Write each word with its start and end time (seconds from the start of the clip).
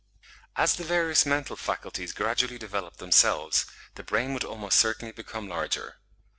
As 0.55 0.73
the 0.73 0.83
various 0.83 1.27
mental 1.27 1.55
faculties 1.55 2.11
gradually 2.11 2.57
developed 2.57 2.97
themselves 2.97 3.67
the 3.93 4.03
brain 4.03 4.33
would 4.33 4.43
almost 4.43 4.79
certainly 4.79 5.11
become 5.11 5.47
larger. 5.47 5.97